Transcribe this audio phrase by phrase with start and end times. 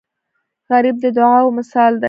[0.69, 1.99] غریب د دعاو مثال دی